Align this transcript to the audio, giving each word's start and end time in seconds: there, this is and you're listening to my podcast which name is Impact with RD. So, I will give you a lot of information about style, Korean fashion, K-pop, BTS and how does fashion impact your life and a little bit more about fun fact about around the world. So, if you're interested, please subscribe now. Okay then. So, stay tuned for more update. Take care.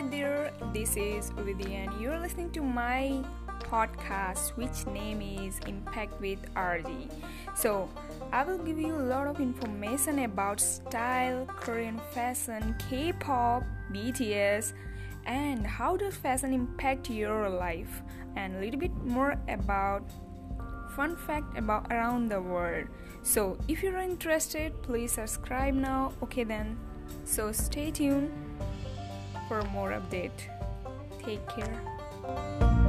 there, 0.00 0.52
this 0.72 0.96
is 0.96 1.30
and 1.30 2.00
you're 2.00 2.18
listening 2.18 2.50
to 2.52 2.62
my 2.62 3.22
podcast 3.60 4.56
which 4.56 4.86
name 4.86 5.20
is 5.20 5.58
Impact 5.66 6.18
with 6.20 6.38
RD. 6.56 7.10
So, 7.54 7.88
I 8.32 8.44
will 8.44 8.58
give 8.58 8.78
you 8.78 8.94
a 8.94 9.04
lot 9.04 9.26
of 9.26 9.40
information 9.40 10.20
about 10.20 10.60
style, 10.60 11.46
Korean 11.46 12.00
fashion, 12.12 12.74
K-pop, 12.88 13.64
BTS 13.92 14.72
and 15.26 15.66
how 15.66 15.96
does 15.96 16.16
fashion 16.16 16.52
impact 16.52 17.10
your 17.10 17.48
life 17.48 18.02
and 18.36 18.56
a 18.56 18.60
little 18.60 18.80
bit 18.80 18.94
more 19.04 19.36
about 19.48 20.02
fun 20.96 21.16
fact 21.16 21.56
about 21.56 21.92
around 21.92 22.28
the 22.28 22.40
world. 22.40 22.86
So, 23.22 23.58
if 23.68 23.82
you're 23.82 23.98
interested, 23.98 24.80
please 24.82 25.12
subscribe 25.12 25.74
now. 25.74 26.12
Okay 26.22 26.44
then. 26.44 26.78
So, 27.24 27.52
stay 27.52 27.90
tuned 27.90 28.32
for 29.52 29.62
more 29.68 29.90
update. 29.90 30.30
Take 31.22 31.46
care. 31.46 32.81